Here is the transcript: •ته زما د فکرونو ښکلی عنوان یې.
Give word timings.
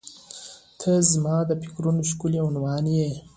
•ته 0.79 0.91
زما 1.11 1.37
د 1.49 1.51
فکرونو 1.61 2.01
ښکلی 2.09 2.39
عنوان 2.47 2.83
یې. 2.97 3.09